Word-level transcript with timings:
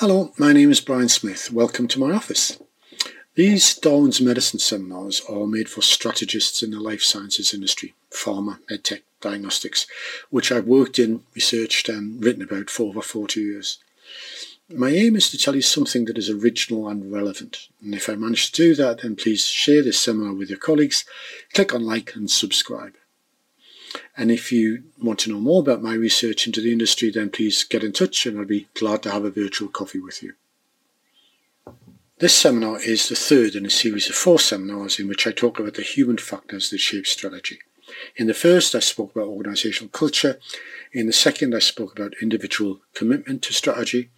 Hello, 0.00 0.32
my 0.38 0.54
name 0.54 0.70
is 0.70 0.80
Brian 0.80 1.10
Smith. 1.10 1.52
Welcome 1.52 1.86
to 1.88 2.00
my 2.00 2.10
office. 2.10 2.58
These 3.34 3.74
Darwin's 3.74 4.18
Medicine 4.18 4.58
seminars 4.58 5.20
are 5.28 5.46
made 5.46 5.68
for 5.68 5.82
strategists 5.82 6.62
in 6.62 6.70
the 6.70 6.80
life 6.80 7.02
sciences 7.02 7.52
industry, 7.52 7.92
pharma, 8.10 8.60
medtech, 8.70 9.02
diagnostics, 9.20 9.86
which 10.30 10.50
I've 10.50 10.64
worked 10.64 10.98
in, 10.98 11.24
researched, 11.34 11.90
and 11.90 12.24
written 12.24 12.42
about 12.42 12.70
for 12.70 12.84
over 12.84 13.02
40 13.02 13.42
years. 13.42 13.76
My 14.70 14.88
aim 14.88 15.16
is 15.16 15.28
to 15.32 15.36
tell 15.36 15.54
you 15.54 15.60
something 15.60 16.06
that 16.06 16.16
is 16.16 16.30
original 16.30 16.88
and 16.88 17.12
relevant, 17.12 17.68
and 17.82 17.94
if 17.94 18.08
I 18.08 18.14
manage 18.14 18.52
to 18.52 18.62
do 18.62 18.74
that, 18.76 19.02
then 19.02 19.16
please 19.16 19.46
share 19.48 19.82
this 19.82 19.98
seminar 19.98 20.32
with 20.32 20.48
your 20.48 20.58
colleagues, 20.58 21.04
click 21.52 21.74
on 21.74 21.84
like 21.84 22.14
and 22.14 22.30
subscribe. 22.30 22.94
And 24.16 24.30
if 24.30 24.52
you 24.52 24.84
want 25.02 25.18
to 25.20 25.30
know 25.30 25.40
more 25.40 25.60
about 25.60 25.82
my 25.82 25.94
research 25.94 26.46
into 26.46 26.60
the 26.60 26.72
industry, 26.72 27.10
then 27.10 27.30
please 27.30 27.64
get 27.64 27.84
in 27.84 27.92
touch 27.92 28.26
and 28.26 28.38
I'd 28.38 28.48
be 28.48 28.68
glad 28.74 29.02
to 29.02 29.10
have 29.10 29.24
a 29.24 29.30
virtual 29.30 29.68
coffee 29.68 30.00
with 30.00 30.22
you. 30.22 30.34
This 32.18 32.34
seminar 32.34 32.78
is 32.82 33.08
the 33.08 33.14
third 33.16 33.54
in 33.54 33.64
a 33.64 33.70
series 33.70 34.10
of 34.10 34.14
four 34.14 34.38
seminars 34.38 35.00
in 35.00 35.08
which 35.08 35.26
I 35.26 35.32
talk 35.32 35.58
about 35.58 35.74
the 35.74 35.82
human 35.82 36.18
factors 36.18 36.68
that 36.68 36.78
shape 36.78 37.06
strategy. 37.06 37.60
In 38.16 38.26
the 38.26 38.34
first, 38.34 38.74
I 38.74 38.80
spoke 38.80 39.16
about 39.16 39.28
organisational 39.28 39.90
culture. 39.90 40.38
In 40.92 41.06
the 41.06 41.12
second, 41.12 41.54
I 41.54 41.60
spoke 41.60 41.92
about 41.92 42.14
individual 42.20 42.80
commitment 42.94 43.42
to 43.42 43.52
strategy. 43.52 44.10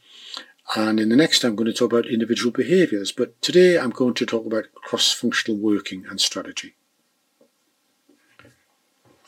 And 0.74 0.98
in 0.98 1.10
the 1.10 1.16
next, 1.16 1.44
I'm 1.44 1.54
going 1.54 1.70
to 1.70 1.72
talk 1.72 1.92
about 1.92 2.06
individual 2.06 2.50
behaviours. 2.50 3.12
But 3.12 3.40
today, 3.40 3.78
I'm 3.78 3.90
going 3.90 4.14
to 4.14 4.26
talk 4.26 4.46
about 4.46 4.72
cross 4.74 5.12
functional 5.12 5.60
working 5.60 6.04
and 6.08 6.20
strategy. 6.20 6.74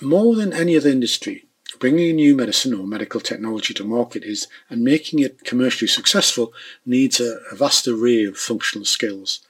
More 0.00 0.34
than 0.34 0.52
any 0.52 0.76
other 0.76 0.90
industry, 0.90 1.46
bringing 1.78 2.10
a 2.10 2.14
new 2.14 2.34
medicine 2.34 2.74
or 2.74 2.86
medical 2.86 3.20
technology 3.20 3.72
to 3.74 3.84
market 3.84 4.24
is, 4.24 4.48
and 4.68 4.82
making 4.82 5.20
it 5.20 5.44
commercially 5.44 5.88
successful 5.88 6.52
needs 6.84 7.20
a, 7.20 7.38
a 7.52 7.54
vast 7.54 7.86
array 7.86 8.24
of 8.24 8.36
functional 8.36 8.84
skills. 8.84 9.40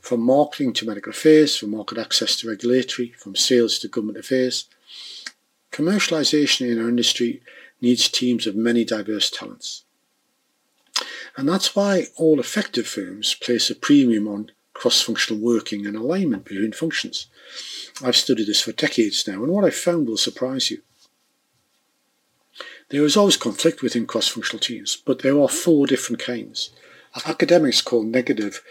From 0.00 0.20
marketing 0.20 0.72
to 0.74 0.86
medical 0.86 1.10
affairs, 1.10 1.56
from 1.56 1.70
market 1.70 1.98
access 1.98 2.36
to 2.36 2.48
regulatory, 2.48 3.14
from 3.18 3.36
sales 3.36 3.78
to 3.78 3.88
government 3.88 4.18
affairs. 4.18 4.66
Commercialisation 5.72 6.70
in 6.70 6.82
our 6.82 6.88
industry 6.88 7.40
needs 7.80 8.08
teams 8.08 8.46
of 8.46 8.56
many 8.56 8.84
diverse 8.84 9.30
talents. 9.30 9.84
And 11.36 11.48
that's 11.48 11.74
why 11.76 12.08
all 12.16 12.40
effective 12.40 12.86
firms 12.86 13.34
place 13.34 13.70
a 13.70 13.74
premium 13.74 14.26
on 14.26 14.50
cross-functional 14.80 15.42
working 15.42 15.86
and 15.86 15.94
alignment 15.94 16.46
between 16.46 16.72
functions. 16.72 17.26
I've 18.02 18.16
studied 18.16 18.46
this 18.46 18.62
for 18.62 18.72
decades 18.72 19.28
now, 19.28 19.44
and 19.44 19.52
what 19.52 19.62
I've 19.62 19.74
found 19.74 20.08
will 20.08 20.16
surprise 20.16 20.70
you. 20.70 20.80
There 22.88 23.04
is 23.04 23.14
always 23.14 23.36
conflict 23.36 23.82
within 23.82 24.06
cross-functional 24.06 24.60
teams, 24.60 24.96
but 25.04 25.18
there 25.18 25.38
are 25.38 25.50
four 25.50 25.86
different 25.86 26.22
kinds. 26.22 26.70
Academics 27.26 27.82
call 27.82 28.04
negative, 28.04 28.62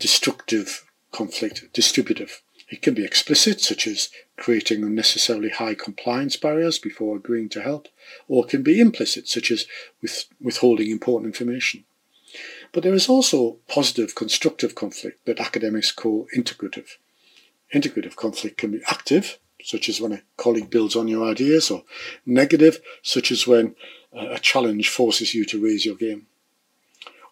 destructive 0.00 0.90
conflict 1.12 1.72
distributive. 1.72 2.42
It 2.68 2.82
can 2.82 2.94
be 2.94 3.04
explicit, 3.04 3.60
such 3.60 3.86
as 3.86 4.10
creating 4.36 4.82
unnecessarily 4.82 5.50
high 5.50 5.74
compliance 5.74 6.36
barriers 6.36 6.80
before 6.80 7.14
agreeing 7.14 7.48
to 7.50 7.62
help, 7.62 7.86
or 8.26 8.44
it 8.44 8.50
can 8.50 8.64
be 8.64 8.80
implicit, 8.80 9.28
such 9.28 9.52
as 9.52 9.66
with 10.02 10.24
withholding 10.40 10.90
important 10.90 11.28
information. 11.28 11.84
But 12.74 12.82
there 12.82 12.92
is 12.92 13.08
also 13.08 13.58
positive, 13.68 14.16
constructive 14.16 14.74
conflict 14.74 15.26
that 15.26 15.38
academics 15.38 15.92
call 15.92 16.26
integrative. 16.36 16.96
Integrative 17.72 18.16
conflict 18.16 18.58
can 18.58 18.72
be 18.72 18.82
active, 18.88 19.38
such 19.62 19.88
as 19.88 20.00
when 20.00 20.12
a 20.12 20.22
colleague 20.36 20.70
builds 20.70 20.96
on 20.96 21.06
your 21.06 21.24
ideas, 21.24 21.70
or 21.70 21.84
negative, 22.26 22.80
such 23.00 23.30
as 23.30 23.46
when 23.46 23.76
a 24.12 24.40
challenge 24.40 24.88
forces 24.88 25.34
you 25.34 25.44
to 25.44 25.62
raise 25.62 25.86
your 25.86 25.94
game. 25.94 26.26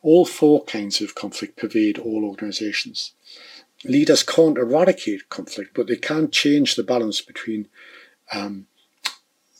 All 0.00 0.24
four 0.24 0.62
kinds 0.64 1.00
of 1.00 1.16
conflict 1.16 1.56
pervade 1.56 1.98
all 1.98 2.24
organisations. 2.24 3.10
Leaders 3.82 4.22
can't 4.22 4.56
eradicate 4.56 5.28
conflict, 5.28 5.72
but 5.74 5.88
they 5.88 5.96
can 5.96 6.30
change 6.30 6.76
the 6.76 6.84
balance 6.84 7.20
between 7.20 7.66
um, 8.32 8.68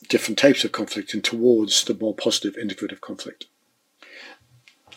different 0.08 0.38
types 0.38 0.62
of 0.62 0.70
conflict 0.70 1.12
and 1.12 1.24
towards 1.24 1.82
the 1.82 1.94
more 1.94 2.14
positive 2.14 2.54
integrative 2.54 3.00
conflict. 3.00 3.46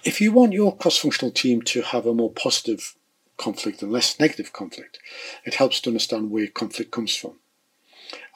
If 0.06 0.22
you 0.22 0.32
want 0.32 0.54
your 0.54 0.76
cross-functional 0.78 1.32
team 1.32 1.62
to 1.64 1.82
have 1.82 2.06
a 2.06 2.14
more 2.14 2.32
positive 2.32 2.96
conflict 3.38 3.82
and 3.82 3.92
less 3.92 4.20
negative 4.20 4.54
conflict. 4.54 5.00
It 5.46 5.56
helps 5.56 5.80
to 5.82 5.90
understand 5.90 6.32
where 6.32 6.48
conflict 6.48 6.92
comes 6.92 7.16
from. 7.16 7.36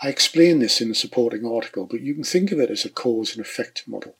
I 0.02 0.10
explain 0.10 0.60
this 0.60 0.82
in 0.82 0.90
the 0.90 0.96
supporting 0.96 1.46
article, 1.46 1.86
but 1.86 2.02
you 2.02 2.14
can 2.14 2.24
think 2.24 2.52
of 2.52 2.60
it 2.60 2.72
as 2.72 2.86
a 2.86 2.90
cause 2.90 3.36
and 3.36 3.46
effect 3.46 3.88
model. 3.88 4.16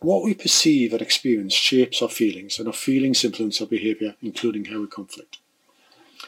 What 0.00 0.22
we 0.22 0.32
perceive 0.34 0.92
and 0.92 1.02
experience 1.02 1.54
shapes 1.54 2.00
our 2.00 2.08
feelings, 2.08 2.58
and 2.58 2.68
our 2.68 2.74
feelings 2.74 3.24
influence 3.24 3.60
our 3.60 3.66
behaviour, 3.66 4.14
including 4.22 4.66
how 4.66 4.80
we 4.80 4.86
conflict. 4.86 5.38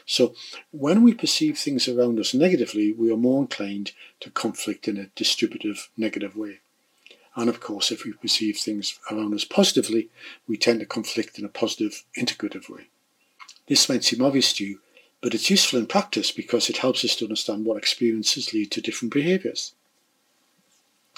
So, 0.05 0.33
when 0.71 1.03
we 1.03 1.13
perceive 1.13 1.57
things 1.57 1.87
around 1.87 2.19
us 2.19 2.33
negatively, 2.33 2.91
we 2.91 3.11
are 3.11 3.17
more 3.17 3.41
inclined 3.41 3.93
to 4.19 4.29
conflict 4.29 4.87
in 4.89 4.97
a 4.97 5.05
distributive, 5.15 5.89
negative 5.95 6.35
way. 6.35 6.59
And 7.35 7.49
of 7.49 7.59
course, 7.59 7.91
if 7.91 8.03
we 8.03 8.13
perceive 8.13 8.57
things 8.57 8.99
around 9.09 9.33
us 9.33 9.45
positively, 9.45 10.09
we 10.47 10.57
tend 10.57 10.81
to 10.81 10.85
conflict 10.85 11.39
in 11.39 11.45
a 11.45 11.49
positive, 11.49 12.03
integrative 12.17 12.69
way. 12.69 12.87
This 13.67 13.87
might 13.87 14.03
seem 14.03 14.21
obvious 14.21 14.51
to 14.53 14.65
you, 14.65 14.79
but 15.21 15.33
it's 15.33 15.49
useful 15.49 15.79
in 15.79 15.85
practice 15.85 16.31
because 16.31 16.69
it 16.69 16.77
helps 16.77 17.05
us 17.05 17.15
to 17.17 17.25
understand 17.25 17.65
what 17.65 17.77
experiences 17.77 18.53
lead 18.53 18.71
to 18.71 18.81
different 18.81 19.13
behaviours. 19.13 19.73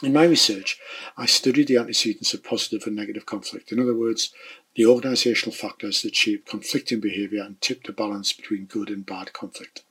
In 0.04 0.14
my 0.14 0.26
research, 0.26 0.80
I 1.18 1.26
studied 1.26 1.68
the 1.68 1.78
antecedents 1.78 2.34
of 2.34 2.44
positive 2.44 2.86
and 2.86 2.96
negative 2.96 3.26
conflict. 3.26 3.72
In 3.72 3.80
other 3.80 3.96
words, 3.96 4.34
the 4.76 4.84
organisational 4.84 5.54
factors 5.54 6.02
that 6.02 6.16
shape 6.16 6.46
conflicting 6.46 7.00
behaviour 7.00 7.42
and 7.42 7.62
tip 7.62 7.84
the 7.84 7.94
balance 7.94 8.34
between 8.34 8.66
good 8.66 8.90
and 8.90 9.06
bad 9.06 9.34
conflict. 9.34 9.84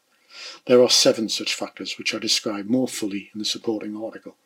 There 0.67 0.83
are 0.83 0.91
seven 0.91 1.29
such 1.29 1.55
factors 1.55 1.99
which 1.99 2.15
I 2.15 2.19
describe 2.19 2.67
more 2.67 2.89
fully 2.89 3.31
in 3.33 3.39
the 3.39 3.45
supporting 3.45 3.97
article. 3.97 4.37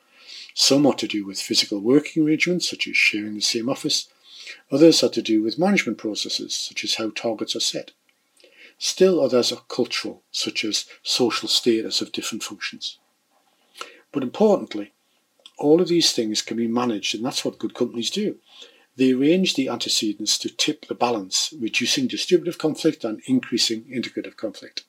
Some 0.58 0.86
are 0.86 0.94
to 0.94 1.06
do 1.06 1.26
with 1.26 1.38
physical 1.38 1.80
working 1.80 2.24
arrangements, 2.24 2.70
such 2.70 2.88
as 2.88 2.96
sharing 2.96 3.34
the 3.34 3.42
same 3.42 3.68
office. 3.68 4.08
Others 4.72 5.02
are 5.02 5.10
to 5.10 5.20
do 5.20 5.42
with 5.42 5.58
management 5.58 5.98
processes, 5.98 6.54
such 6.54 6.82
as 6.82 6.94
how 6.94 7.10
targets 7.10 7.54
are 7.54 7.60
set. 7.60 7.90
Still 8.78 9.20
others 9.20 9.52
are 9.52 9.60
cultural, 9.68 10.22
such 10.30 10.64
as 10.64 10.86
social 11.02 11.46
status 11.46 12.00
of 12.00 12.10
different 12.10 12.42
functions. 12.42 12.96
But 14.12 14.22
importantly, 14.22 14.94
all 15.58 15.82
of 15.82 15.88
these 15.88 16.12
things 16.12 16.40
can 16.40 16.56
be 16.56 16.66
managed, 16.66 17.14
and 17.14 17.22
that's 17.22 17.44
what 17.44 17.58
good 17.58 17.74
companies 17.74 18.10
do. 18.10 18.36
They 18.96 19.12
arrange 19.12 19.56
the 19.56 19.68
antecedents 19.68 20.38
to 20.38 20.48
tip 20.48 20.86
the 20.86 20.94
balance, 20.94 21.52
reducing 21.60 22.06
distributive 22.06 22.56
conflict 22.56 23.04
and 23.04 23.20
increasing 23.26 23.84
integrative 23.84 24.36
conflict. 24.36 24.84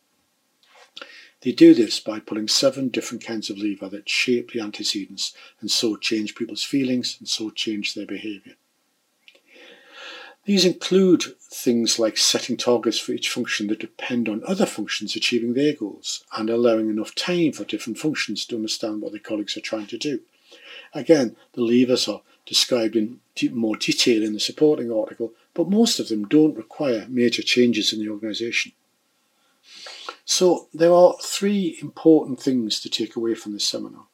They 1.42 1.52
do 1.52 1.74
this 1.74 2.00
by 2.00 2.20
pulling 2.20 2.48
seven 2.48 2.90
different 2.90 3.24
kinds 3.24 3.50
of 3.50 3.58
lever 3.58 3.90
that 3.90 4.10
shape 4.10 4.52
the 4.52 4.62
antecedents 4.62 5.34
and 5.62 5.70
so 5.70 5.96
change 5.96 6.36
people's 6.36 6.64
feelings 6.64 7.18
and 7.20 7.28
so 7.28 7.52
change 7.52 7.94
their 7.94 8.08
behaviour. 8.08 8.56
These 10.46 10.66
include 10.66 11.24
things 11.42 12.00
like 12.00 12.18
setting 12.18 12.56
targets 12.56 12.98
for 12.98 13.12
each 13.12 13.30
function 13.30 13.68
that 13.68 13.80
depend 13.80 14.30
on 14.30 14.44
other 14.46 14.66
functions 14.66 15.16
achieving 15.16 15.54
their 15.54 15.74
goals 15.74 16.24
and 16.38 16.50
allowing 16.50 16.90
enough 16.90 17.14
time 17.14 17.52
for 17.52 17.66
different 17.66 18.00
functions 18.00 18.46
to 18.46 18.56
understand 18.56 19.02
what 19.02 19.12
their 19.12 19.20
colleagues 19.20 19.58
are 19.58 19.62
trying 19.62 19.88
to 19.88 19.98
do. 19.98 20.22
Again, 20.94 21.36
the 21.52 21.62
levers 21.62 22.08
are 22.08 22.22
described 22.46 22.96
in 22.96 23.20
more 23.52 23.76
detail 23.76 24.24
in 24.24 24.32
the 24.32 24.40
supporting 24.40 24.90
article, 24.90 25.34
but 25.54 25.70
most 25.70 26.00
of 26.00 26.08
them 26.08 26.26
don't 26.26 26.56
require 26.56 27.06
major 27.10 27.42
changes 27.42 27.92
in 27.92 28.00
the 28.00 28.10
organisation. 28.10 28.72
So 30.40 30.68
there 30.72 30.94
are 30.94 31.16
three 31.20 31.80
important 31.82 32.40
things 32.40 32.80
to 32.82 32.90
take 32.90 33.16
away 33.16 33.34
from 33.34 33.54
this 33.54 33.66
seminar. 33.66 34.06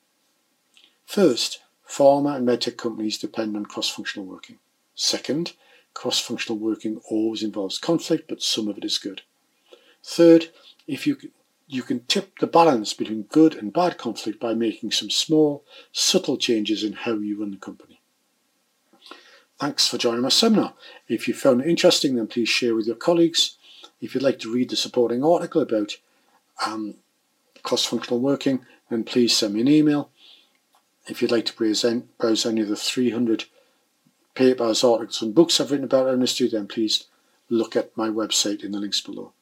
First, 1.06 1.60
pharma 1.86 2.38
and 2.38 2.48
medtech 2.48 2.78
companies 2.78 3.18
depend 3.18 3.58
on 3.58 3.66
cross-functional 3.66 4.26
working. 4.26 4.60
Second, 4.96 5.52
Cross-functional 5.94 6.58
working 6.58 7.02
always 7.10 7.44
involves 7.44 7.78
conflict, 7.78 8.30
but 8.30 8.42
some 8.42 8.70
of 8.70 8.78
it 8.78 8.86
is 8.86 8.98
good. 8.98 9.24
Third, 10.02 10.48
if 10.88 11.06
you 11.06 11.18
you 11.68 11.84
can 11.84 12.06
tip 12.06 12.40
the 12.40 12.48
balance 12.48 12.94
between 12.94 13.24
good 13.24 13.56
and 13.56 13.74
bad 13.74 13.98
conflict 13.98 14.40
by 14.40 14.54
making 14.54 14.92
some 14.92 15.10
small, 15.10 15.66
subtle 15.92 16.38
changes 16.38 16.86
in 16.86 16.94
how 16.94 17.16
you 17.16 17.42
run 17.42 17.52
the 17.52 17.58
company. 17.58 18.00
Thanks 19.60 19.90
for 19.90 19.98
joining 19.98 20.22
my 20.22 20.30
seminar. 20.30 20.74
If 21.10 21.28
you 21.28 21.34
found 21.34 21.60
it 21.60 21.68
interesting, 21.68 22.16
then 22.16 22.28
please 22.28 22.48
share 22.48 22.76
with 22.76 22.88
your 22.88 22.96
colleagues. 22.96 23.58
If 24.00 24.16
you'd 24.16 24.24
like 24.24 24.40
to 24.40 24.54
read 24.54 24.70
the 24.70 24.78
supporting 24.78 25.22
article 25.22 25.62
about 25.62 25.98
um, 26.66 26.96
cross-functional 27.64 28.20
working, 28.20 28.66
then 28.90 29.04
please 29.04 29.36
send 29.36 29.54
me 29.54 29.62
an 29.62 29.68
email. 29.68 30.10
If 31.08 31.22
you'd 31.22 31.32
like 31.32 31.46
to 31.48 31.56
browse 31.56 32.46
any 32.46 32.62
of 32.62 32.68
the 32.68 32.76
300 32.76 33.46
papers, 34.36 34.84
articles, 34.84 35.22
and 35.22 35.36
books 35.36 35.60
I've 35.60 35.72
written 35.72 35.86
about 35.86 36.14
industry, 36.14 36.48
then 36.48 36.68
please 36.68 37.06
look 37.50 37.76
at 37.76 37.96
my 37.98 38.10
website 38.10 38.64
in 38.64 38.72
the 38.72 38.80
links 38.80 39.02
below. 39.02 39.34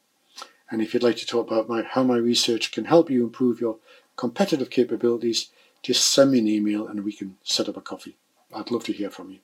And 0.69 0.81
if 0.81 0.93
you'd 0.93 1.03
like 1.03 1.17
to 1.17 1.25
talk 1.25 1.47
about 1.47 1.69
my, 1.69 1.83
how 1.83 2.03
my 2.03 2.17
research 2.17 2.71
can 2.71 2.85
help 2.85 3.09
you 3.09 3.23
improve 3.23 3.59
your 3.59 3.77
competitive 4.15 4.69
capabilities, 4.69 5.49
just 5.83 6.05
send 6.07 6.31
me 6.31 6.39
an 6.39 6.47
email 6.47 6.87
and 6.87 7.03
we 7.03 7.13
can 7.13 7.37
set 7.43 7.67
up 7.67 7.77
a 7.77 7.81
coffee. 7.81 8.17
I'd 8.53 8.71
love 8.71 8.85
to 8.85 8.93
hear 8.93 9.09
from 9.09 9.31
you. 9.31 9.39